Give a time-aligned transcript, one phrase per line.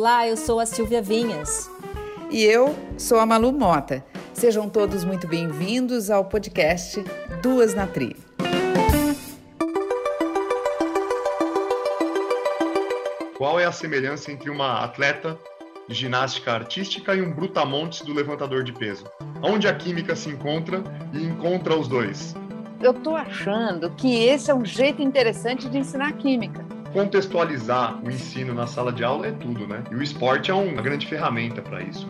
[0.00, 1.70] Olá, eu sou a Silvia Vinhas.
[2.30, 4.02] E eu sou a Malu Mota.
[4.32, 7.04] Sejam todos muito bem-vindos ao podcast
[7.42, 8.16] Duas na Tri.
[13.36, 15.38] Qual é a semelhança entre uma atleta
[15.86, 19.04] de ginástica artística e um brutamontes do levantador de peso?
[19.42, 20.82] Onde a química se encontra
[21.12, 22.34] e encontra os dois?
[22.80, 28.52] Eu estou achando que esse é um jeito interessante de ensinar química contextualizar o ensino
[28.52, 29.84] na sala de aula é tudo, né?
[29.90, 32.06] E o esporte é uma grande ferramenta para isso.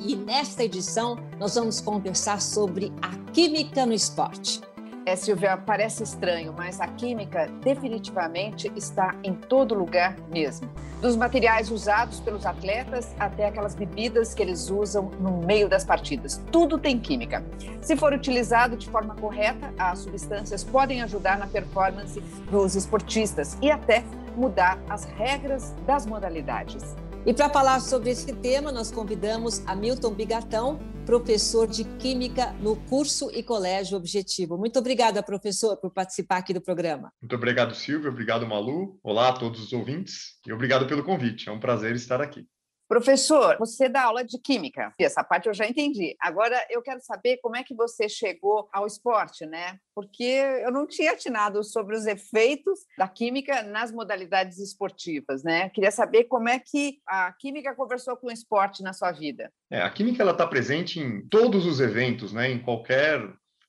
[0.00, 4.60] E nesta edição nós vamos conversar sobre a química no esporte.
[5.06, 10.66] É, Silvia, parece estranho, mas a química definitivamente está em todo lugar mesmo.
[11.02, 16.42] Dos materiais usados pelos atletas até aquelas bebidas que eles usam no meio das partidas.
[16.50, 17.44] Tudo tem química.
[17.82, 22.18] Se for utilizado de forma correta, as substâncias podem ajudar na performance
[22.50, 24.02] dos esportistas e até
[24.34, 26.96] mudar as regras das modalidades.
[27.26, 33.30] E para falar sobre esse tema, nós convidamos Hamilton Bigatão, professor de Química no curso
[33.30, 34.58] e Colégio Objetivo.
[34.58, 37.10] Muito obrigada, professor, por participar aqui do programa.
[37.22, 38.10] Muito obrigado, Silvia.
[38.10, 39.00] Obrigado, Malu.
[39.02, 41.48] Olá a todos os ouvintes e obrigado pelo convite.
[41.48, 42.46] É um prazer estar aqui.
[42.88, 44.92] Professor, você dá aula de química.
[45.00, 46.14] Essa parte eu já entendi.
[46.20, 49.78] Agora eu quero saber como é que você chegou ao esporte, né?
[49.94, 55.70] Porque eu não tinha atinado sobre os efeitos da química nas modalidades esportivas, né?
[55.70, 59.50] Queria saber como é que a química conversou com o esporte na sua vida.
[59.70, 62.50] É, a química ela está presente em todos os eventos, né?
[62.50, 63.20] Em qualquer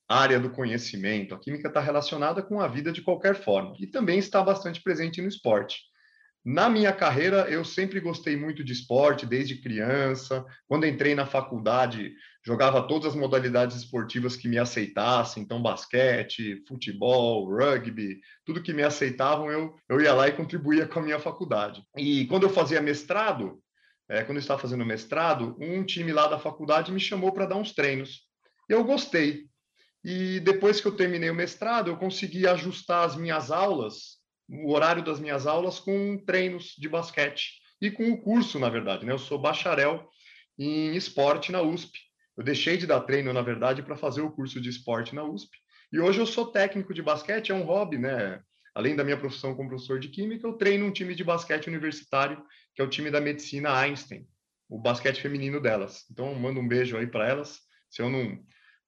[0.07, 1.33] área do conhecimento.
[1.33, 5.21] A química está relacionada com a vida de qualquer forma e também está bastante presente
[5.21, 5.79] no esporte.
[6.45, 10.45] Na minha carreira, eu sempre gostei muito de esporte, desde criança.
[10.67, 12.13] Quando entrei na faculdade,
[12.45, 18.83] jogava todas as modalidades esportivas que me aceitassem, então basquete, futebol, rugby, tudo que me
[18.83, 21.81] aceitavam, eu, eu ia lá e contribuía com a minha faculdade.
[21.97, 23.59] E quando eu fazia mestrado,
[24.07, 27.55] é, quando eu estava fazendo mestrado, um time lá da faculdade me chamou para dar
[27.55, 28.21] uns treinos.
[28.69, 29.45] Eu gostei.
[30.03, 35.03] E depois que eu terminei o mestrado, eu consegui ajustar as minhas aulas o horário
[35.03, 39.05] das minhas aulas com treinos de basquete e com o curso, na verdade.
[39.05, 39.11] Né?
[39.11, 40.09] Eu sou bacharel
[40.57, 41.99] em esporte na USP.
[42.37, 45.57] Eu deixei de dar treino, na verdade, para fazer o curso de esporte na USP.
[45.91, 48.41] E hoje eu sou técnico de basquete, é um hobby, né?
[48.73, 52.43] Além da minha profissão como professor de química, eu treino um time de basquete universitário,
[52.73, 54.27] que é o time da medicina Einstein,
[54.67, 56.05] o basquete feminino delas.
[56.11, 57.61] Então, mando um beijo aí para elas.
[57.89, 58.37] Se eu não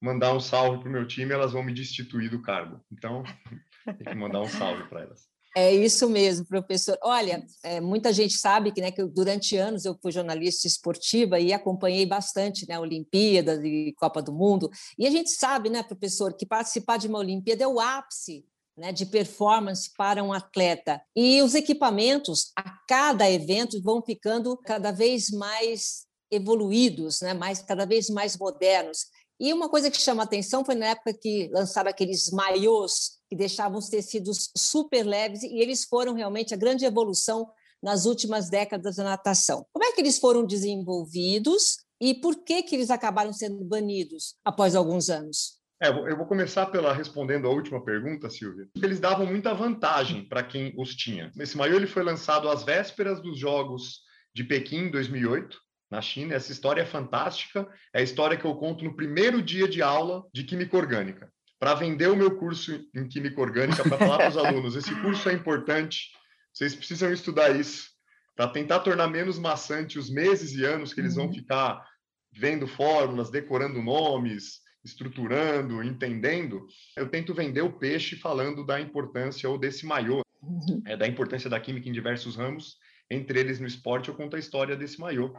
[0.01, 2.84] mandar um salve para o meu time, elas vão me destituir do cargo.
[2.91, 3.24] Então,
[3.85, 5.37] tem que mandar um salve para elas.
[5.56, 6.97] É isso mesmo, professor.
[7.02, 11.52] Olha, é, muita gente sabe que, né, que durante anos eu fui jornalista esportiva e
[11.52, 14.69] acompanhei bastante né, Olimpíadas e Copa do Mundo.
[14.97, 18.46] E a gente sabe, né, professor, que participar de uma Olimpíada é o ápice
[18.78, 21.02] né, de performance para um atleta.
[21.16, 27.86] E os equipamentos, a cada evento, vão ficando cada vez mais evoluídos, né, mais, cada
[27.86, 29.07] vez mais modernos.
[29.40, 33.77] E uma coisa que chama atenção foi na época que lançaram aqueles maiôs que deixavam
[33.77, 37.49] os tecidos super leves e eles foram realmente a grande evolução
[37.81, 39.65] nas últimas décadas da natação.
[39.71, 44.75] Como é que eles foram desenvolvidos e por que que eles acabaram sendo banidos após
[44.75, 45.57] alguns anos?
[45.81, 48.67] É, eu vou começar pela respondendo a última pergunta, Silvia.
[48.81, 51.31] Eles davam muita vantagem para quem os tinha.
[51.38, 54.01] Esse maiô ele foi lançado às vésperas dos Jogos
[54.33, 55.57] de Pequim, em 2008
[55.89, 56.33] na China.
[56.33, 57.67] Essa história é fantástica.
[57.94, 61.31] É a história que eu conto no primeiro dia de aula de Química Orgânica.
[61.59, 65.28] Para vender o meu curso em Química Orgânica, para falar para os alunos: esse curso
[65.29, 66.12] é importante,
[66.53, 67.90] vocês precisam estudar isso,
[68.35, 71.34] para tentar tornar menos maçante os meses e anos que eles vão uhum.
[71.34, 71.84] ficar
[72.31, 76.68] vendo fórmulas, decorando nomes, estruturando, entendendo.
[76.95, 80.81] Eu tento vender o peixe falando da importância ou desse maiô, uhum.
[80.85, 82.75] é, da importância da química em diversos ramos,
[83.09, 85.34] entre eles no esporte, eu conto a história desse maiô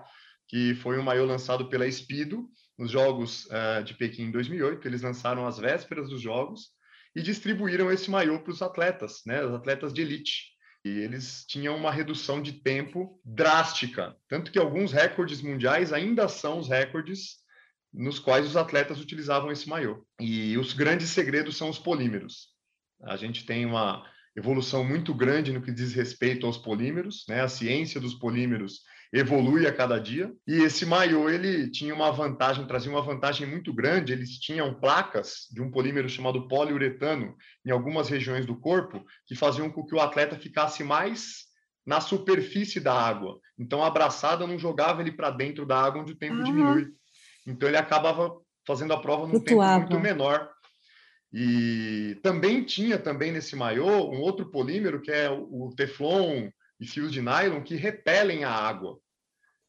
[0.49, 4.87] que foi um maiô lançado pela Speedo nos Jogos uh, de Pequim em 2008.
[4.87, 6.71] Eles lançaram às vésperas dos Jogos
[7.15, 10.53] e distribuíram esse maiô para os atletas, né, os atletas de elite.
[10.85, 16.59] E eles tinham uma redução de tempo drástica, tanto que alguns recordes mundiais ainda são
[16.59, 17.39] os recordes
[17.93, 20.07] nos quais os atletas utilizavam esse maiô.
[20.21, 22.49] E os grandes segredos são os polímeros.
[23.03, 24.05] A gente tem uma
[24.37, 27.41] evolução muito grande no que diz respeito aos polímeros, né?
[27.41, 28.83] A ciência dos polímeros
[29.13, 30.33] evolui a cada dia.
[30.47, 34.13] E esse maiô, ele tinha uma vantagem, trazia uma vantagem muito grande.
[34.13, 37.35] Eles tinham placas de um polímero chamado poliuretano
[37.65, 41.47] em algumas regiões do corpo que faziam com que o atleta ficasse mais
[41.87, 43.41] na superfície da água.
[43.59, 46.89] Então, a abraçada não jogava ele para dentro da água, onde o tempo diminui.
[47.47, 48.31] Então, ele acabava
[48.67, 50.51] fazendo a prova num tempo muito menor.
[51.33, 56.51] E também tinha também nesse maiô um outro polímero que é o teflon
[56.81, 58.99] e fios de nylon que repelem a água.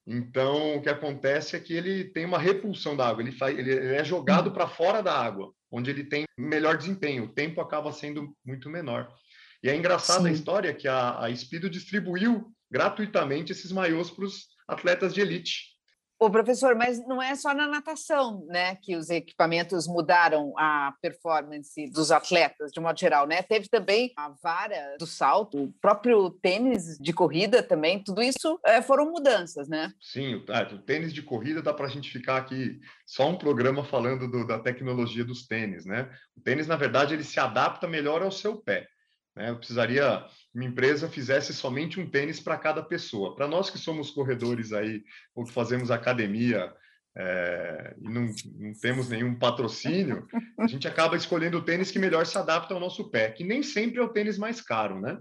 [0.06, 3.74] Então, o que acontece é que ele tem uma repulsão da água, ele, faz, ele
[3.96, 8.36] é jogado para fora da água, onde ele tem melhor desempenho, o tempo acaba sendo
[8.44, 9.14] muito menor.
[9.62, 14.48] E é engraçada a história que a, a Speedo distribuiu gratuitamente esses maiôs para os
[14.68, 15.79] atletas de elite.
[16.20, 21.90] O professor, mas não é só na natação, né, que os equipamentos mudaram a performance
[21.92, 23.42] dos atletas de modo geral, né?
[23.42, 28.04] Teve também a vara do salto, o próprio tênis de corrida também.
[28.04, 29.94] Tudo isso é, foram mudanças, né?
[30.02, 33.38] Sim, o, é, o, tênis de corrida dá para a gente ficar aqui só um
[33.38, 36.10] programa falando do, da tecnologia dos tênis, né?
[36.36, 38.90] O tênis, na verdade, ele se adapta melhor ao seu pé.
[39.36, 39.50] Né?
[39.50, 43.36] Eu precisaria uma empresa fizesse somente um tênis para cada pessoa.
[43.36, 45.04] Para nós que somos corredores aí,
[45.36, 46.74] ou que fazemos academia
[47.18, 52.26] é, e não, não, temos nenhum patrocínio, a gente acaba escolhendo o tênis que melhor
[52.26, 55.18] se adapta ao nosso pé, que nem sempre é o tênis mais caro, né?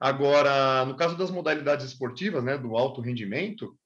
[0.00, 3.76] Agora, no caso das modalidades esportivas, né, do alto rendimento,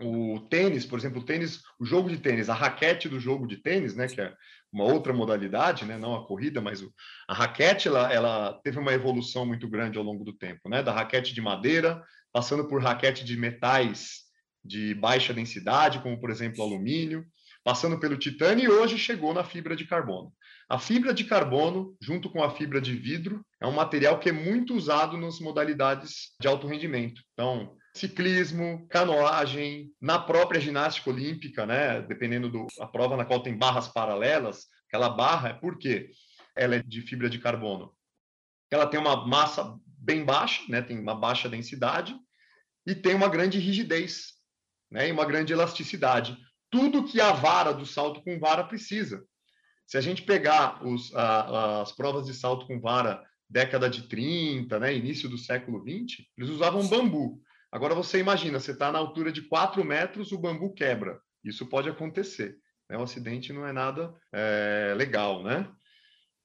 [0.00, 3.56] o tênis, por exemplo, o tênis, o jogo de tênis, a raquete do jogo de
[3.56, 4.34] tênis, né, que é
[4.76, 6.92] uma outra modalidade, né, não a corrida, mas o,
[7.26, 10.92] a raquete, ela, ela teve uma evolução muito grande ao longo do tempo, né, da
[10.92, 14.26] raquete de madeira, passando por raquete de metais
[14.62, 17.24] de baixa densidade, como por exemplo alumínio,
[17.64, 20.30] passando pelo titânio e hoje chegou na fibra de carbono.
[20.68, 24.32] A fibra de carbono, junto com a fibra de vidro, é um material que é
[24.32, 27.22] muito usado nas modalidades de alto rendimento.
[27.32, 32.00] Então, ciclismo, canoagem, na própria ginástica olímpica, né?
[32.02, 36.10] Dependendo da prova na qual tem barras paralelas, aquela barra é por quê?
[36.54, 37.92] Ela é de fibra de carbono.
[38.70, 40.82] Ela tem uma massa bem baixa, né?
[40.82, 42.16] Tem uma baixa densidade
[42.86, 44.34] e tem uma grande rigidez,
[44.90, 45.08] né?
[45.08, 46.36] E uma grande elasticidade.
[46.70, 49.24] Tudo que a vara do salto com vara precisa.
[49.86, 54.78] Se a gente pegar os, a, as provas de salto com vara década de 30,
[54.80, 57.40] né, início do século 20, eles usavam bambu.
[57.70, 61.20] Agora você imagina, você está na altura de 4 metros, o bambu quebra.
[61.44, 62.56] Isso pode acontecer.
[62.88, 62.96] Né?
[62.96, 65.68] O acidente não é nada é, legal, né?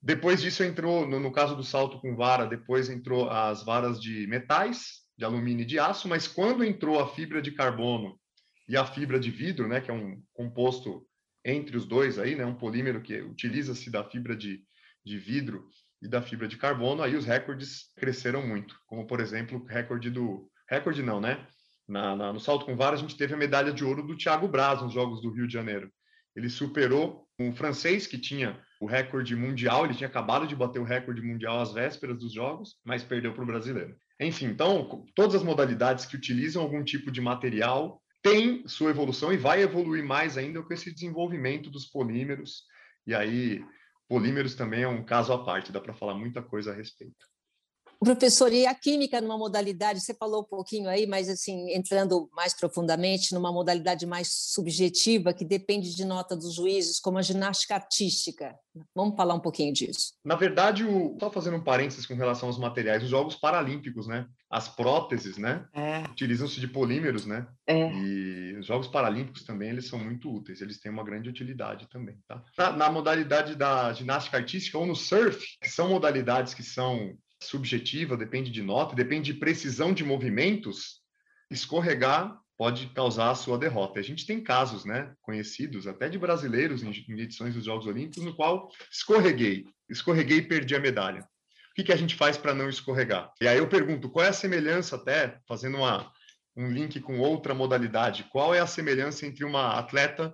[0.02, 4.26] Depois disso entrou, no, no, caso do salto com vara, depois entrou as varas de
[4.26, 8.20] metais, de alumínio e de aço, mas quando entrou a fibra de carbono
[8.68, 11.06] e a fibra de vidro, né, que é um composto
[11.46, 14.64] entre os dois aí, né, um polímero que utiliza-se da fibra de,
[15.06, 15.68] de vidro
[16.02, 20.10] e da fibra de carbono, aí os recordes cresceram muito, como por exemplo o recorde
[20.10, 21.46] do recorde não, né?
[21.88, 24.48] Na, na, no salto com vara, a gente teve a medalha de ouro do Thiago
[24.48, 25.92] Braz nos Jogos do Rio de Janeiro.
[26.36, 30.86] Ele superou um francês que tinha o recorde mundial, ele tinha acabado de bater o
[30.86, 33.96] recorde mundial às vésperas dos Jogos, mas perdeu para o brasileiro.
[34.20, 39.38] Enfim, então, todas as modalidades que utilizam algum tipo de material têm sua evolução e
[39.38, 42.64] vai evoluir mais ainda com esse desenvolvimento dos polímeros.
[43.06, 43.64] E aí,
[44.08, 47.31] polímeros também é um caso à parte, dá para falar muita coisa a respeito.
[48.04, 52.52] Professor, e a química numa modalidade, você falou um pouquinho aí, mas assim, entrando mais
[52.52, 58.56] profundamente, numa modalidade mais subjetiva, que depende de nota dos juízes, como a ginástica artística.
[58.96, 60.14] Vamos falar um pouquinho disso.
[60.26, 61.16] Na verdade, o...
[61.20, 64.26] só fazendo um parênteses com relação aos materiais, os Jogos Paralímpicos, né?
[64.50, 65.68] As próteses, né?
[65.72, 66.00] É.
[66.10, 67.48] Utilizam-se de polímeros, né?
[67.68, 67.92] É.
[67.94, 72.18] E os Jogos Paralímpicos também, eles são muito úteis, eles têm uma grande utilidade também,
[72.28, 72.44] tá?
[72.58, 78.16] Na, na modalidade da ginástica artística ou no surf, que são modalidades que são subjetiva,
[78.16, 81.02] depende de nota, depende de precisão de movimentos,
[81.50, 84.00] escorregar pode causar a sua derrota.
[84.00, 88.36] A gente tem casos, né, conhecidos até de brasileiros em, edições dos Jogos Olímpicos no
[88.36, 91.22] qual escorreguei, escorreguei e perdi a medalha.
[91.22, 93.32] O que, que a gente faz para não escorregar?
[93.42, 96.12] E aí eu pergunto, qual é a semelhança até, fazendo uma,
[96.56, 100.32] um link com outra modalidade, qual é a semelhança entre uma atleta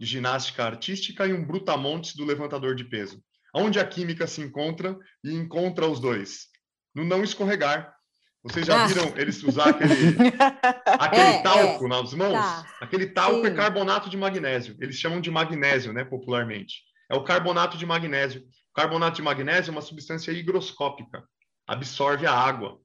[0.00, 3.22] de ginástica artística e um brutamontes do levantador de peso?
[3.54, 6.46] Onde a química se encontra e encontra os dois?
[6.94, 7.94] No não escorregar.
[8.42, 8.86] Vocês já ah.
[8.86, 9.92] viram eles usar aquele,
[10.86, 11.88] aquele é, talco é.
[11.88, 12.32] nas mãos?
[12.32, 12.66] Tá.
[12.80, 13.54] Aquele talco é Sim.
[13.54, 14.76] é carbonato de magnésio.
[14.80, 16.82] Eles chamam de magnésio, né, popularmente.
[17.10, 18.42] É o carbonato de magnésio.
[18.42, 21.24] O carbonato de magnésio é uma substância higroscópica.
[21.66, 22.78] Absorve a água.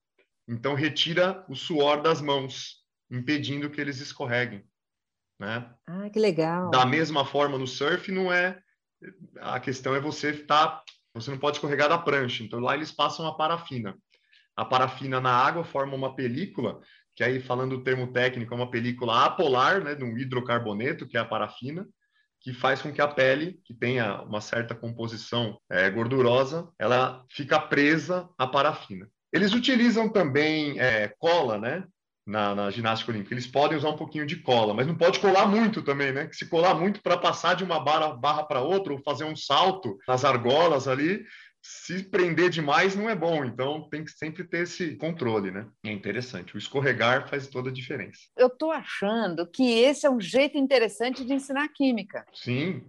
[0.48, 4.66] Então, retira o suor das mãos, impedindo que eles escorreguem.
[5.40, 5.70] Né?
[5.88, 6.70] Ah, que legal.
[6.72, 8.60] Da mesma forma, no surf, não é
[9.40, 10.84] a questão é você estar, tá,
[11.14, 12.44] você não pode escorregar da prancha.
[12.44, 13.96] Então lá eles passam a parafina.
[14.56, 16.80] A parafina na água forma uma película,
[17.16, 21.18] que aí falando o termo técnico é uma película apolar, né, de um hidrocarboneto, que
[21.18, 21.88] é a parafina,
[22.40, 27.60] que faz com que a pele, que tenha uma certa composição é, gordurosa, ela fica
[27.60, 29.10] presa à parafina.
[29.32, 31.86] Eles utilizam também é, cola, né?
[32.26, 33.34] Na, na, ginástica olímpica.
[33.34, 36.30] Eles podem usar um pouquinho de cola, mas não pode colar muito também, né?
[36.32, 39.98] Se colar muito para passar de uma barra, barra para outra ou fazer um salto
[40.08, 41.26] nas argolas ali,
[41.62, 43.46] se prender demais não é bom.
[43.46, 45.66] Então tem que sempre ter esse controle, né?
[45.86, 46.56] É interessante.
[46.56, 48.20] O escorregar faz toda a diferença.
[48.38, 52.26] Eu estou achando que esse é um jeito interessante de ensinar química.
[52.34, 52.84] Sim.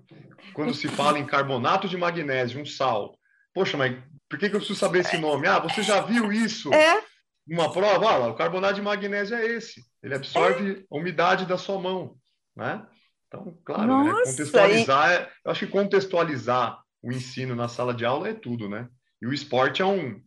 [0.52, 3.16] Quando se fala em carbonato de magnésio, um sal.
[3.52, 3.96] Poxa, mas
[4.28, 5.46] por que, que eu preciso saber esse nome?
[5.46, 6.72] Ah, você já viu isso?
[6.74, 7.02] É
[7.46, 9.84] uma prova, olha, o carbonato de magnésio é esse.
[10.02, 12.16] Ele absorve a umidade da sua mão,
[12.56, 12.86] né?
[13.28, 14.12] Então, claro, né?
[14.24, 15.14] contextualizar, e...
[15.14, 18.88] é, eu acho que contextualizar o ensino na sala de aula é tudo, né?
[19.20, 20.22] E o esporte é um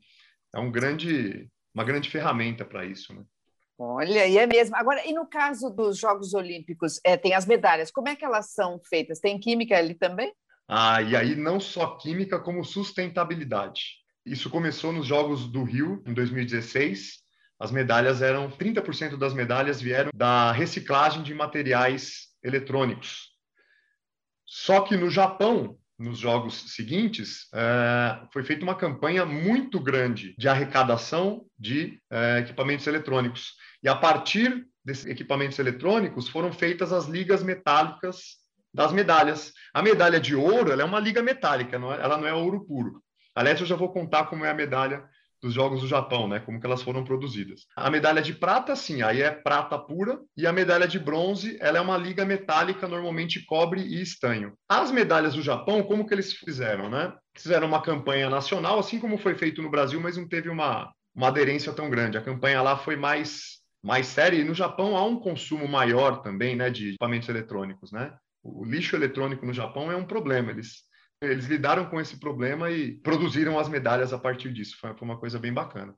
[0.53, 3.23] é um grande uma grande ferramenta para isso, né?
[3.77, 4.75] Olha, e é mesmo.
[4.75, 8.51] Agora, e no caso dos Jogos Olímpicos, é, tem as medalhas, como é que elas
[8.51, 9.19] são feitas?
[9.19, 10.33] Tem química ali também?
[10.67, 13.81] Ah, e aí não só química, como sustentabilidade.
[14.27, 17.19] Isso começou nos Jogos do Rio, em 2016.
[17.57, 23.29] As medalhas eram, 30% das medalhas vieram da reciclagem de materiais eletrônicos.
[24.45, 30.49] Só que no Japão, nos jogos seguintes, é, foi feita uma campanha muito grande de
[30.49, 33.53] arrecadação de é, equipamentos eletrônicos.
[33.81, 38.35] E a partir desses equipamentos eletrônicos foram feitas as ligas metálicas
[38.73, 39.53] das medalhas.
[39.73, 43.01] A medalha de ouro é uma liga metálica, é, ela não é ouro puro.
[43.37, 45.03] Aliás, eu já vou contar como é a medalha
[45.39, 46.39] dos Jogos do Japão, né?
[46.39, 47.67] Como que elas foram produzidas.
[47.75, 51.77] A medalha de prata, sim, aí é prata pura, e a medalha de bronze, ela
[51.77, 54.57] é uma liga metálica, normalmente cobre e estanho.
[54.67, 57.13] As medalhas do Japão, como que eles fizeram, né?
[57.37, 61.27] Fizeram uma campanha nacional, assim como foi feito no Brasil, mas não teve uma, uma
[61.27, 62.17] aderência tão grande.
[62.17, 66.55] A campanha lá foi mais mais séria, e no Japão há um consumo maior também,
[66.55, 68.11] né, de equipamentos eletrônicos, né?
[68.43, 70.49] O lixo eletrônico no Japão é um problema.
[70.49, 70.87] Eles
[71.21, 74.77] eles lidaram com esse problema e produziram as medalhas a partir disso.
[74.79, 75.95] Foi, uma coisa bem bacana.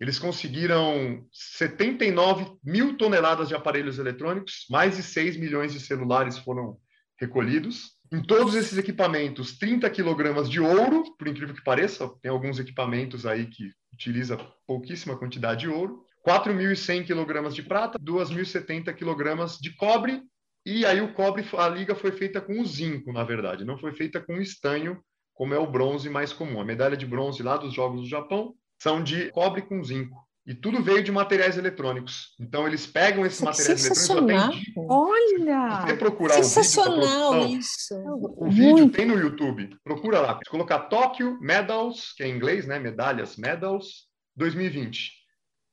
[0.00, 6.76] Eles conseguiram 79 mil toneladas de aparelhos eletrônicos, mais de 6 milhões de celulares foram
[7.18, 7.92] recolhidos.
[8.12, 13.24] Em todos esses equipamentos, 30 quilogramas de ouro, por incrível que pareça, tem alguns equipamentos
[13.24, 20.22] aí que utiliza pouquíssima quantidade de ouro, 4.100 quilogramas de prata, 2.070 quilogramas de cobre
[20.64, 23.92] e aí o cobre, a liga foi feita com o zinco, na verdade, não foi
[23.92, 25.02] feita com estanho,
[25.34, 26.60] como é o bronze mais comum.
[26.60, 30.16] A medalha de bronze lá dos Jogos do Japão são de cobre com zinco.
[30.46, 32.34] E tudo veio de materiais eletrônicos.
[32.38, 34.62] Então, eles pegam esses materiais eletrônicos.
[34.76, 35.80] Olha!
[35.80, 37.94] Se você procurar Sensacional o vídeo isso!
[38.36, 39.74] O, vídeo tem no YouTube.
[39.82, 40.38] Procura lá.
[40.44, 42.78] Se colocar Tóquio Medals, que é em inglês, né?
[42.78, 44.06] Medalhas, Medals,
[44.36, 45.12] 2020.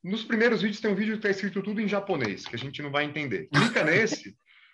[0.01, 2.81] Nos primeiros vídeos tem um vídeo que está escrito tudo em japonês, que a gente
[2.81, 3.49] não vai entender.
[3.53, 4.33] Clica nesse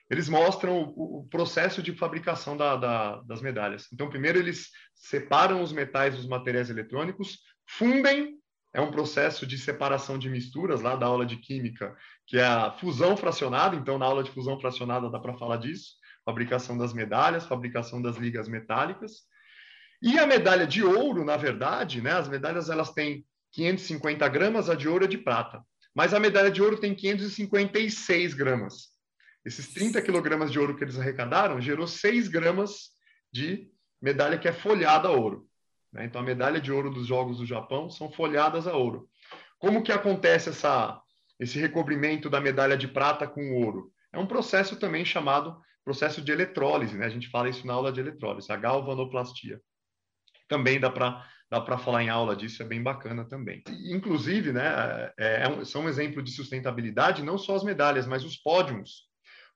[0.10, 3.88] eles mostram o, o processo de fabricação da, da, das medalhas.
[3.92, 8.38] Então, primeiro eles separam os metais dos materiais eletrônicos, fundem,
[8.74, 11.96] é um processo de separação de misturas lá da aula de química,
[12.26, 13.76] que é a fusão fracionada.
[13.76, 18.18] Então, na aula de fusão fracionada dá para falar disso, fabricação das medalhas, fabricação das
[18.18, 19.24] ligas metálicas.
[20.02, 24.76] E a medalha de ouro, na verdade, né, as medalhas elas têm 550 gramas, a
[24.76, 25.62] de ouro é de prata.
[25.96, 28.97] Mas a medalha de ouro tem 556 gramas.
[29.48, 32.89] Esses 30 quilogramas de ouro que eles arrecadaram gerou 6 gramas
[33.32, 35.48] de medalha que é folhada a ouro.
[35.94, 36.04] Né?
[36.04, 39.08] Então, a medalha de ouro dos Jogos do Japão são folhadas a ouro.
[39.58, 41.01] Como que acontece essa,
[41.39, 43.89] esse recobrimento da medalha de prata com ouro?
[44.12, 47.06] É um processo também chamado processo de eletrólise, né?
[47.06, 49.62] A gente fala isso na aula de eletrólise, a galvanoplastia.
[50.50, 53.63] Também dá para dá para falar em aula disso, é bem bacana também.
[53.89, 58.25] Inclusive, né, é, é um, são um exemplo de sustentabilidade, não só as medalhas, mas
[58.25, 59.08] os pódios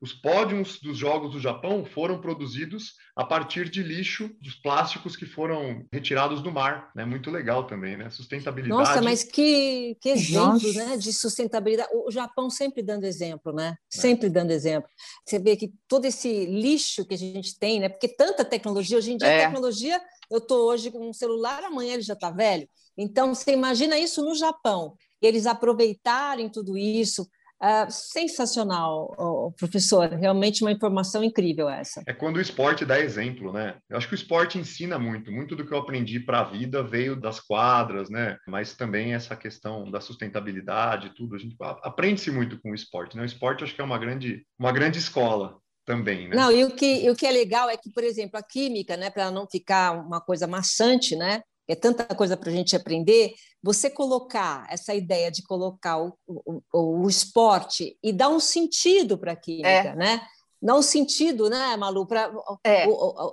[0.01, 5.27] os pódios dos Jogos do Japão foram produzidos a partir de lixo, dos plásticos que
[5.27, 6.89] foram retirados do mar.
[6.95, 7.05] É né?
[7.05, 8.09] muito legal também, né?
[8.09, 8.81] Sustentabilidade.
[8.81, 10.97] Nossa, mas que, que exemplo né?
[10.97, 11.89] de sustentabilidade.
[11.93, 13.75] O Japão sempre dando exemplo, né?
[13.93, 13.97] É.
[13.97, 14.89] Sempre dando exemplo.
[15.23, 17.87] Você vê que todo esse lixo que a gente tem, né?
[17.87, 19.43] Porque tanta tecnologia, hoje em dia é.
[19.43, 22.67] a tecnologia, eu estou hoje com um celular, amanhã ele já está velho.
[22.97, 24.95] Então, você imagina isso no Japão.
[25.21, 27.29] Eles aproveitarem tudo isso,
[27.61, 30.09] Uh, sensacional, professor.
[30.09, 32.01] Realmente uma informação incrível essa.
[32.07, 33.77] É quando o esporte dá exemplo, né?
[33.87, 35.31] Eu acho que o esporte ensina muito.
[35.31, 38.35] Muito do que eu aprendi para a vida veio das quadras, né?
[38.47, 41.35] Mas também essa questão da sustentabilidade, tudo.
[41.35, 43.21] A gente aprende-se muito com o esporte, né?
[43.21, 46.35] O esporte acho que é uma grande, uma grande escola também, né?
[46.35, 48.97] Não, e o que, e o que é legal é que, por exemplo, a química,
[48.97, 49.11] né?
[49.11, 51.43] Para não ficar uma coisa maçante, né?
[51.71, 56.61] É tanta coisa para a gente aprender, você colocar essa ideia de colocar o, o,
[56.73, 59.95] o esporte e dar um sentido para a química, é.
[59.95, 60.21] né?
[60.61, 62.31] Não o sentido, né, Malu, para
[62.63, 62.85] é.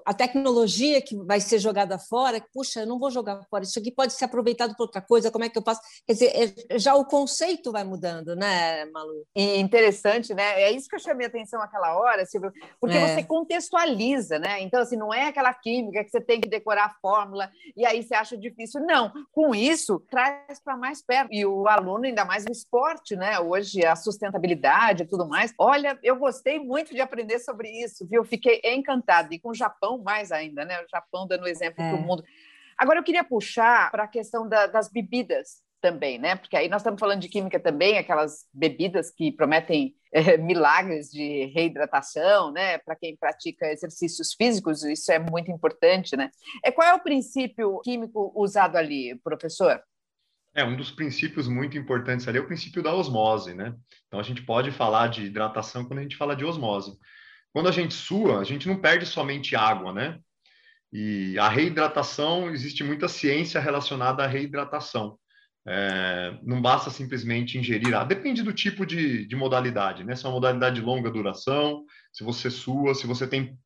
[0.06, 3.90] a tecnologia que vai ser jogada fora, puxa, eu não vou jogar fora, isso aqui
[3.90, 5.80] pode ser aproveitado para outra coisa, como é que eu faço?
[6.06, 6.32] Quer dizer,
[6.70, 9.26] é, já o conceito vai mudando, né, Malu?
[9.36, 10.62] E interessante, né?
[10.62, 13.08] É isso que eu chamei a atenção aquela hora, Silvio, porque é.
[13.08, 14.60] você contextualiza, né?
[14.62, 18.02] Então, assim, não é aquela química que você tem que decorar a fórmula e aí
[18.02, 18.80] você acha difícil.
[18.80, 21.28] Não, com isso, traz para mais perto.
[21.32, 23.38] E o aluno, ainda mais no esporte, né?
[23.38, 25.52] Hoje, a sustentabilidade e tudo mais.
[25.58, 28.24] Olha, eu gostei muito de aprender aprender sobre isso, viu?
[28.24, 29.34] Fiquei encantada.
[29.34, 30.80] E com o Japão mais ainda, né?
[30.80, 31.90] O Japão dando exemplo é.
[31.90, 32.22] para o mundo.
[32.76, 36.36] Agora, eu queria puxar para a questão da, das bebidas também, né?
[36.36, 41.46] Porque aí nós estamos falando de química também, aquelas bebidas que prometem é, milagres de
[41.46, 42.78] reidratação, né?
[42.78, 46.30] Para quem pratica exercícios físicos, isso é muito importante, né?
[46.64, 49.82] É, qual é o princípio químico usado ali, professor?
[50.58, 53.76] É, um dos princípios muito importantes ali é o princípio da osmose, né?
[54.08, 56.98] Então a gente pode falar de hidratação quando a gente fala de osmose.
[57.52, 60.18] Quando a gente sua, a gente não perde somente água, né?
[60.92, 65.16] E a reidratação, existe muita ciência relacionada à reidratação.
[65.64, 68.08] É, não basta simplesmente ingerir água.
[68.08, 70.16] Depende do tipo de, de modalidade, né?
[70.16, 73.56] Se é uma modalidade de longa duração, se você sua, se você tem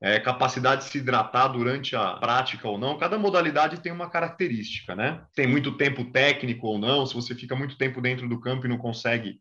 [0.00, 4.94] é, capacidade de se hidratar durante a prática ou não, cada modalidade tem uma característica,
[4.94, 5.24] né?
[5.34, 8.68] Tem muito tempo técnico ou não, se você fica muito tempo dentro do campo e
[8.68, 9.40] não consegue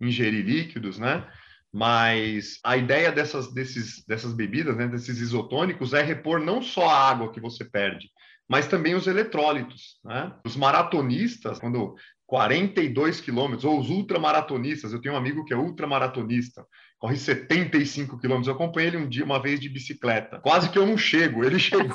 [0.00, 1.26] ingerir líquidos, né?
[1.72, 7.10] Mas a ideia dessas, desses, dessas bebidas, né, desses isotônicos, é repor não só a
[7.10, 8.08] água que você perde,
[8.48, 9.98] mas também os eletrólitos.
[10.02, 10.32] Né?
[10.44, 11.94] Os maratonistas, quando
[12.26, 16.66] 42 quilômetros, ou os ultramaratonistas, eu tenho um amigo que é ultramaratonista,
[16.98, 18.48] corre 75 quilômetros.
[18.48, 20.40] Eu acompanhei ele um dia, uma vez de bicicleta.
[20.40, 21.44] Quase que eu não chego.
[21.44, 21.88] Ele chegou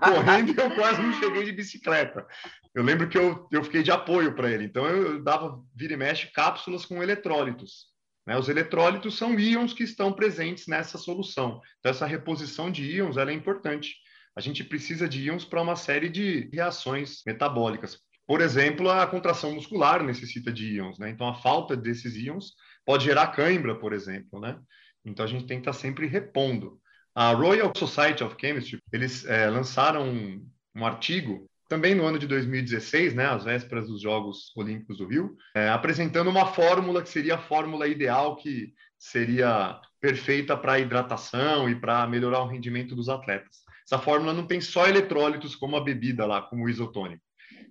[0.00, 2.26] correndo e eu quase não cheguei de bicicleta.
[2.74, 4.64] Eu lembro que eu, eu fiquei de apoio para ele.
[4.64, 7.92] Então eu, eu dava, vira e mexe, cápsulas com eletrólitos.
[8.26, 8.36] Né?
[8.36, 11.60] Os eletrólitos são íons que estão presentes nessa solução.
[11.78, 13.96] Então essa reposição de íons ela é importante.
[14.36, 17.98] A gente precisa de íons para uma série de reações metabólicas.
[18.26, 21.10] Por exemplo, a contração muscular necessita de íons, né?
[21.10, 22.52] Então a falta desses íons
[22.84, 24.58] pode gerar cãibra, por exemplo, né?
[25.04, 26.80] Então a gente tem que estar sempre repondo.
[27.14, 32.26] A Royal Society of Chemistry, eles é, lançaram um, um, artigo também no ano de
[32.26, 37.34] 2016, né, às vésperas dos Jogos Olímpicos do Rio, é, apresentando uma fórmula que seria
[37.34, 43.62] a fórmula ideal que seria perfeita para hidratação e para melhorar o rendimento dos atletas.
[43.86, 47.22] Essa fórmula não tem só eletrólitos como a bebida lá, como o isotônico.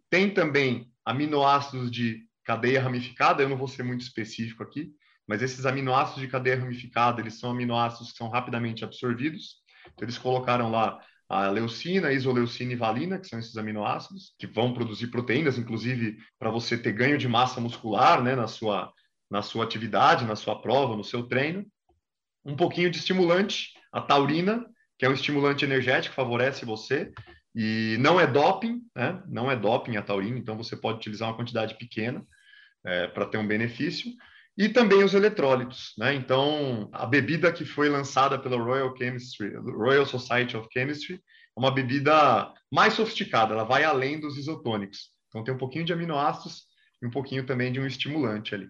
[0.10, 4.92] Tem também aminoácidos de cadeia ramificada, eu não vou ser muito específico aqui,
[5.32, 9.62] mas esses aminoácidos de cadeia ramificada, eles são aminoácidos que são rapidamente absorvidos.
[9.94, 14.74] Então, eles colocaram lá a leucina, isoleucina e valina, que são esses aminoácidos, que vão
[14.74, 18.92] produzir proteínas, inclusive para você ter ganho de massa muscular né, na, sua,
[19.30, 21.66] na sua atividade, na sua prova, no seu treino.
[22.44, 24.66] Um pouquinho de estimulante, a taurina,
[25.00, 27.10] que é um estimulante energético, favorece você.
[27.56, 29.24] E não é doping, né?
[29.30, 32.22] não é doping a taurina, então você pode utilizar uma quantidade pequena
[32.86, 34.12] é, para ter um benefício
[34.58, 36.14] e também os eletrólitos, né?
[36.14, 41.72] Então, a bebida que foi lançada pela Royal Chemistry, Royal Society of Chemistry, é uma
[41.72, 45.10] bebida mais sofisticada, ela vai além dos isotônicos.
[45.30, 46.64] Então, tem um pouquinho de aminoácidos
[47.02, 48.68] e um pouquinho também de um estimulante ali.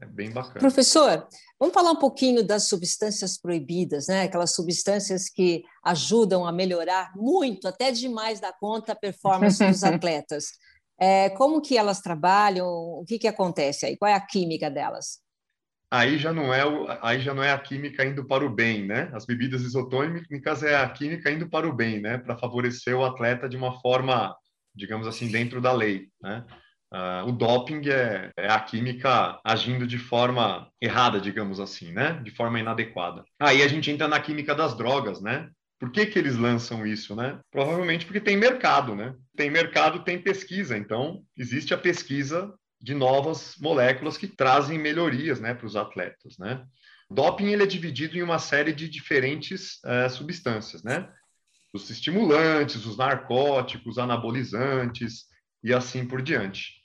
[0.00, 0.58] É bem bacana.
[0.58, 1.26] Professor,
[1.58, 4.22] vamos falar um pouquinho das substâncias proibidas, né?
[4.22, 10.46] Aquelas substâncias que ajudam a melhorar muito, até demais da conta, a performance dos atletas.
[10.98, 12.66] É, como que elas trabalham?
[12.66, 13.96] O que, que acontece aí?
[13.96, 15.24] Qual é a química delas?
[15.90, 16.62] Aí já não é
[17.02, 19.10] aí já não é a química indo para o bem, né?
[19.12, 22.18] As bebidas isotônicas é a química indo para o bem, né?
[22.18, 24.34] Para favorecer o atleta de uma forma,
[24.74, 26.44] digamos assim, dentro da lei, né?
[26.92, 32.20] Uh, o doping é, é, a química agindo de forma errada, digamos assim, né?
[32.24, 33.24] De forma inadequada.
[33.38, 35.48] Aí a gente entra na química das drogas, né?
[35.84, 37.38] Por que, que eles lançam isso, né?
[37.50, 39.14] Provavelmente porque tem mercado, né?
[39.36, 40.78] Tem mercado, tem pesquisa.
[40.78, 46.64] Então, existe a pesquisa de novas moléculas que trazem melhorias, né, para os atletas, né?
[47.10, 51.06] Doping ele é dividido em uma série de diferentes uh, substâncias, né?
[51.74, 55.26] Os estimulantes, os narcóticos, anabolizantes
[55.62, 56.76] e assim por diante.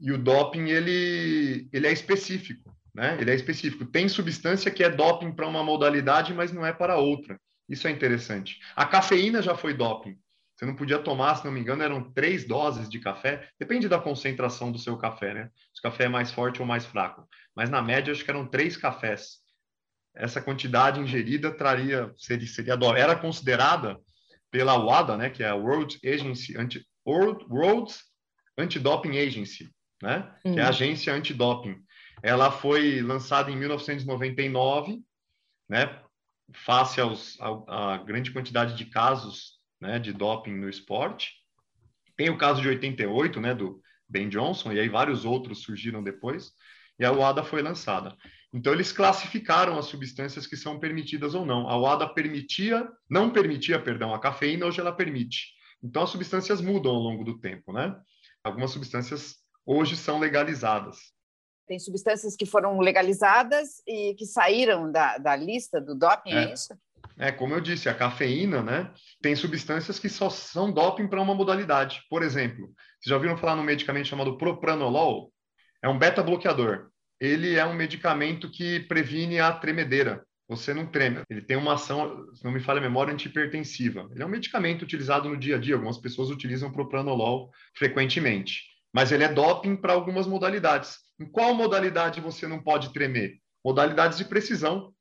[0.00, 3.14] E o doping ele ele é específico, né?
[3.20, 3.84] Ele é específico.
[3.84, 7.38] Tem substância que é doping para uma modalidade, mas não é para outra.
[7.68, 8.60] Isso é interessante.
[8.74, 10.18] A cafeína já foi doping.
[10.54, 13.48] Você não podia tomar, se não me engano, eram três doses de café.
[13.58, 15.50] Depende da concentração do seu café, né?
[15.74, 17.26] Se o café é mais forte ou mais fraco.
[17.54, 19.38] Mas na média, acho que eram três cafés.
[20.14, 23.98] Essa quantidade ingerida traria, seria, seria era considerada
[24.50, 25.30] pela WADA, né?
[25.30, 27.92] Que é a World Agency Anti, World, World
[28.56, 29.68] Anti-Doping Agency,
[30.02, 30.32] né?
[30.44, 30.52] Hum.
[30.52, 31.82] Que é a agência antidoping.
[32.22, 35.02] Ela foi lançada em 1999,
[35.68, 36.00] né?
[36.54, 41.32] Face aos, a, a grande quantidade de casos né, de doping no esporte.
[42.16, 46.52] Tem o caso de 88, né, do Ben Johnson, e aí vários outros surgiram depois,
[46.98, 48.16] e a UADA foi lançada.
[48.52, 51.68] Então, eles classificaram as substâncias que são permitidas ou não.
[51.68, 55.54] A UADA permitia, não permitia, perdão, a cafeína, hoje ela permite.
[55.82, 57.98] Então, as substâncias mudam ao longo do tempo, né?
[58.44, 60.98] Algumas substâncias hoje são legalizadas.
[61.72, 66.52] Tem substâncias que foram legalizadas e que saíram da, da lista do doping, é, é
[66.52, 66.76] isso?
[67.18, 68.92] É, como eu disse, a cafeína, né?
[69.22, 72.02] Tem substâncias que só são doping para uma modalidade.
[72.10, 75.32] Por exemplo, vocês já ouviram falar num medicamento chamado propranolol?
[75.82, 80.26] É um beta-bloqueador ele é um medicamento que previne a tremedeira.
[80.48, 81.20] Você não treme.
[81.30, 84.08] Ele tem uma ação, se não me falha a memória, antipertensiva.
[84.10, 85.76] Ele é um medicamento utilizado no dia a dia.
[85.76, 88.64] Algumas pessoas utilizam propranolol frequentemente.
[88.92, 90.98] Mas ele é doping para algumas modalidades.
[91.22, 93.38] Em qual modalidade você não pode tremer?
[93.64, 94.92] Modalidades de precisão.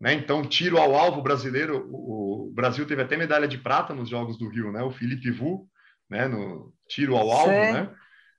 [0.00, 0.14] Né?
[0.14, 4.48] Então, tiro ao alvo brasileiro, o, Brasil teve até medalha de prata nos Jogos do
[4.48, 4.82] Rio, né?
[4.82, 5.68] O Felipe Vu,
[6.10, 6.26] né?
[6.26, 7.72] No tiro ao alvo, Sim.
[7.72, 7.94] né?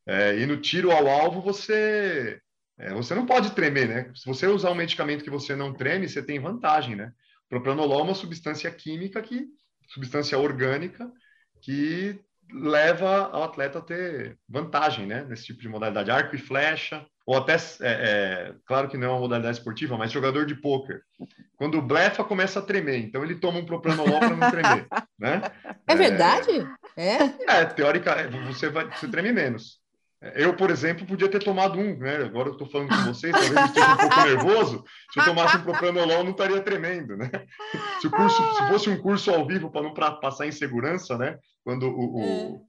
[0.05, 2.41] É, e no tiro ao alvo você
[2.77, 4.11] é, você não pode tremer, né?
[4.15, 7.11] Se você usar um medicamento que você não treme, você tem vantagem, né?
[7.49, 9.47] Propranolol é uma substância química que,
[9.89, 11.11] substância orgânica,
[11.61, 12.19] que
[12.51, 15.25] leva o atleta a ter vantagem, né?
[15.27, 19.11] Nesse tipo de modalidade, arco e flecha, ou até, é, é, claro que não é
[19.11, 21.01] uma modalidade esportiva, mas jogador de pôquer.
[21.55, 25.41] Quando blefa, começa a tremer, então ele toma um propranolol para não tremer, né?
[25.87, 26.51] É verdade?
[26.95, 29.78] É, é teórica, você, vai, você treme menos.
[30.35, 32.17] Eu, por exemplo, podia ter tomado um, né?
[32.17, 34.83] Agora eu estou falando com vocês, talvez eu esteja um pouco nervoso.
[35.13, 37.31] Se eu tomasse um propranolol, não estaria tremendo, né?
[38.01, 41.17] Se o curso, se fosse um curso ao vivo para não pra passar em segurança,
[41.17, 41.37] né?
[41.63, 42.59] Quando o, o, é.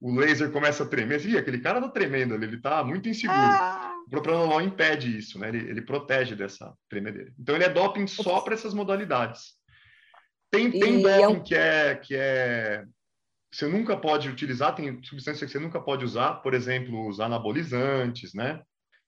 [0.00, 3.40] o laser começa a tremer, assim, aquele cara está tremendo ele está muito inseguro.
[3.40, 3.92] Ah.
[4.06, 5.48] O propranolol impede isso, né?
[5.48, 7.32] Ele, ele protege dessa tremedeira.
[7.36, 9.54] Então, ele é doping só para essas modalidades.
[10.48, 11.42] Tem, tem doping é um...
[11.42, 12.84] que é que é
[13.52, 18.32] você nunca pode utilizar, tem substância que você nunca pode usar, por exemplo, os anabolizantes,
[18.32, 18.62] né?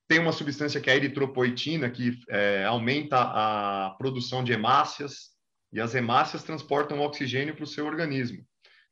[0.09, 5.31] Tem uma substância que é a eritropoetina, que é, aumenta a produção de hemácias,
[5.73, 8.45] e as hemácias transportam oxigênio para o seu organismo.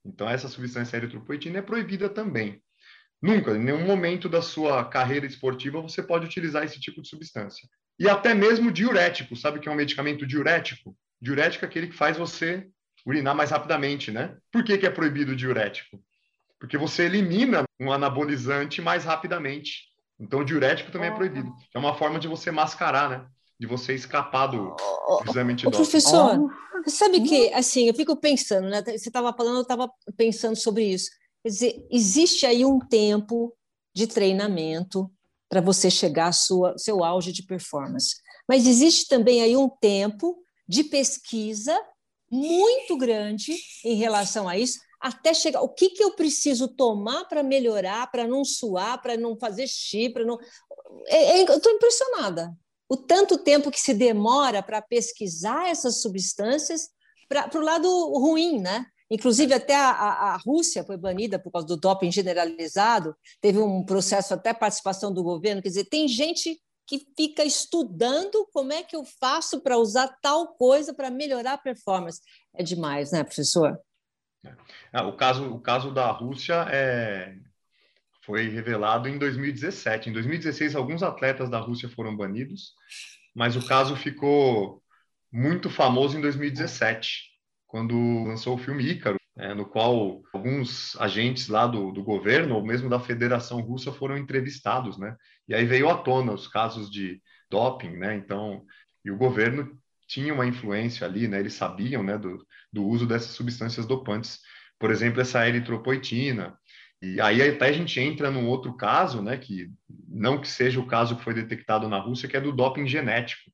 [0.04, 2.62] Então, essa substância eritropoetina é proibida também.
[3.20, 7.68] Nunca, em nenhum momento da sua carreira esportiva, você pode utilizar esse tipo de substância.
[7.98, 10.96] E até mesmo diurético, sabe o que é um medicamento diurético?
[11.20, 12.66] Diurético é aquele que faz você
[13.06, 14.36] urinar mais rapidamente, né?
[14.52, 15.98] Por que, que é proibido o diurético?
[16.58, 19.88] Porque você elimina um anabolizante mais rapidamente.
[20.18, 21.50] Então, o diurético também é proibido.
[21.74, 23.26] É uma forma de você mascarar, né?
[23.58, 26.90] De você escapar do, do exame de Professor, oh.
[26.90, 28.82] sabe que, assim, eu fico pensando, né?
[28.82, 31.10] Você estava falando, eu estava pensando sobre isso.
[31.42, 33.56] Quer dizer, existe aí um tempo
[33.94, 35.10] de treinamento
[35.48, 38.16] para você chegar ao sua, seu auge de performance.
[38.46, 41.76] Mas existe também aí um tempo de pesquisa
[42.30, 45.62] muito grande em relação a isso, até chegar.
[45.62, 50.10] O que, que eu preciso tomar para melhorar, para não suar, para não fazer xixi,
[50.10, 50.38] para não.
[51.06, 52.54] É, é, eu estou impressionada.
[52.88, 56.88] O tanto tempo que se demora para pesquisar essas substâncias
[57.28, 57.88] para o lado
[58.18, 58.84] ruim, né?
[59.10, 64.34] Inclusive, até a, a, Rússia foi banida por causa do doping generalizado, teve um processo
[64.34, 65.60] até participação do governo.
[65.60, 70.56] Quer dizer, tem gente que fica estudando como é que eu faço para usar tal
[70.56, 72.20] coisa para melhorar a performance.
[72.52, 73.78] É demais, né, professor?
[74.44, 74.56] É.
[74.92, 77.36] Ah, o, caso, o caso da Rússia é,
[78.22, 80.10] foi revelado em 2017.
[80.10, 82.74] Em 2016, alguns atletas da Rússia foram banidos,
[83.36, 84.82] mas o caso ficou
[85.30, 87.30] muito famoso em 2017,
[87.68, 92.62] quando lançou o filme Ícaro, é, no qual alguns agentes lá do, do, governo, ou
[92.62, 95.16] mesmo da Federação Russa, foram entrevistados, né?
[95.48, 98.14] E aí veio à tona os casos de doping, né?
[98.14, 98.62] Então,
[99.02, 101.40] e o governo tinha uma influência ali, né?
[101.40, 104.40] Eles sabiam, né, do, do uso dessas substâncias dopantes,
[104.78, 106.54] por exemplo, essa eritropoetina.
[107.00, 109.70] E aí até a gente entra num outro caso, né, que
[110.06, 113.50] não que seja o caso que foi detectado na Rússia, que é do doping genético.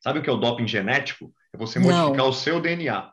[0.00, 1.32] Sabe o que é o doping genético?
[1.52, 2.30] É você modificar não.
[2.30, 3.11] o seu DNA.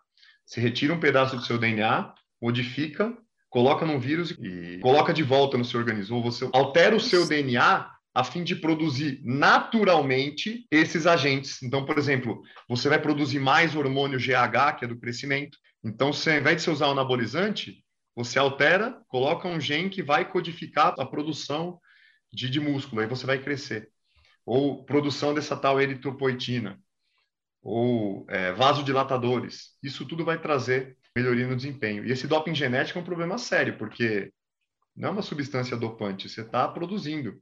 [0.49, 3.15] Você retira um pedaço do seu DNA, modifica,
[3.51, 6.23] coloca num vírus e coloca de volta no seu organismo.
[6.23, 11.61] Você altera o seu DNA a fim de produzir naturalmente esses agentes.
[11.61, 15.55] Então, por exemplo, você vai produzir mais hormônio GH, que é do crescimento.
[15.83, 17.85] Então, você, ao invés de você usar o anabolizante,
[18.15, 21.79] você altera, coloca um gene que vai codificar a produção
[22.33, 23.87] de, de músculo, aí você vai crescer.
[24.47, 26.79] Ou produção dessa tal eritropoetina
[27.61, 29.77] ou é, vasodilatadores.
[29.83, 32.05] Isso tudo vai trazer melhoria no desempenho.
[32.05, 34.31] E esse doping genético é um problema sério, porque
[34.95, 37.41] não é uma substância dopante, você está produzindo.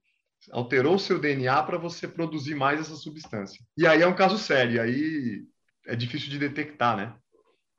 [0.52, 3.64] Alterou o seu DNA para você produzir mais essa substância.
[3.78, 4.82] E aí é um caso sério.
[4.82, 5.44] Aí
[5.86, 7.16] é difícil de detectar, né?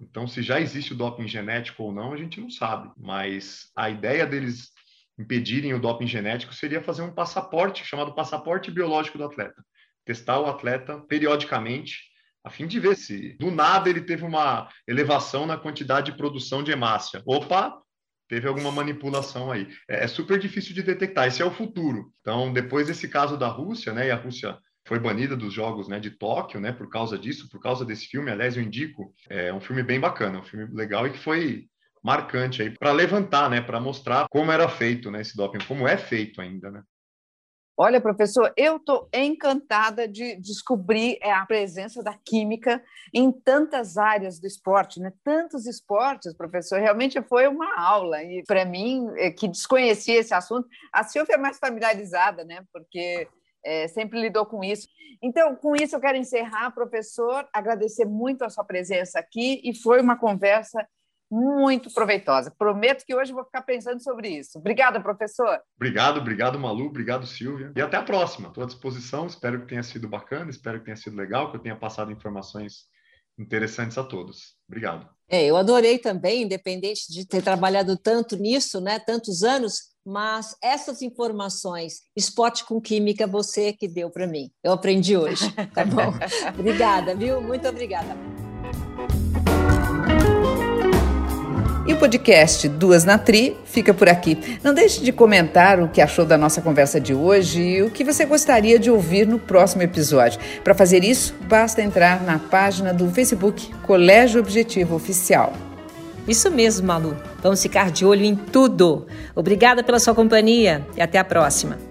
[0.00, 2.90] Então, se já existe o doping genético ou não, a gente não sabe.
[2.96, 4.70] Mas a ideia deles
[5.18, 9.64] impedirem o doping genético seria fazer um passaporte chamado passaporte biológico do atleta.
[10.04, 12.02] Testar o atleta periodicamente,
[12.44, 16.62] a fim de ver se do nada ele teve uma elevação na quantidade de produção
[16.62, 17.22] de hemácia.
[17.26, 17.80] Opa,
[18.28, 19.68] teve alguma manipulação aí.
[19.88, 21.26] É, é super difícil de detectar.
[21.26, 22.12] Esse é o futuro.
[22.20, 25.98] Então, depois desse caso da Rússia, né, e a Rússia foi banida dos jogos né,
[25.98, 28.30] de Tóquio, né, por causa disso, por causa desse filme.
[28.30, 31.66] Aliás, eu indico, é um filme bem bacana, um filme legal e que foi
[32.02, 35.96] marcante aí para levantar, né, para mostrar como era feito, né, esse doping, como é
[35.96, 36.82] feito ainda, né?
[37.80, 42.82] Olha, professor, eu estou encantada de descobrir é, a presença da química
[43.14, 45.12] em tantas áreas do esporte, né?
[45.22, 46.80] Tantos esportes, professor.
[46.80, 48.20] Realmente foi uma aula.
[48.24, 52.64] E para mim, é, que desconhecia esse assunto, a Silvia é mais familiarizada, né?
[52.72, 53.28] Porque
[53.64, 54.88] é, sempre lidou com isso.
[55.22, 60.00] Então, com isso, eu quero encerrar, professor, agradecer muito a sua presença aqui e foi
[60.00, 60.84] uma conversa
[61.30, 62.52] muito proveitosa.
[62.56, 64.58] Prometo que hoje vou ficar pensando sobre isso.
[64.58, 65.60] Obrigada, professor.
[65.76, 67.72] Obrigado, obrigado, Malu, obrigado, Silvia.
[67.76, 68.48] E até a próxima.
[68.48, 69.26] Estou à disposição.
[69.26, 72.86] Espero que tenha sido bacana, espero que tenha sido legal, que eu tenha passado informações
[73.38, 74.56] interessantes a todos.
[74.68, 75.08] Obrigado.
[75.30, 81.02] É, eu adorei também, independente de ter trabalhado tanto nisso, né, tantos anos, mas essas
[81.02, 84.50] informações, esporte com química, você que deu para mim.
[84.64, 86.12] Eu aprendi hoje, tá bom?
[86.58, 87.42] obrigada, viu?
[87.42, 88.16] Muito obrigada.
[91.88, 94.58] E o podcast Duas na Tri fica por aqui.
[94.62, 98.04] Não deixe de comentar o que achou da nossa conversa de hoje e o que
[98.04, 100.38] você gostaria de ouvir no próximo episódio.
[100.62, 105.54] Para fazer isso, basta entrar na página do Facebook Colégio Objetivo Oficial.
[106.28, 107.16] Isso mesmo, Malu.
[107.42, 109.06] Vamos ficar de olho em tudo.
[109.34, 111.87] Obrigada pela sua companhia e até a próxima.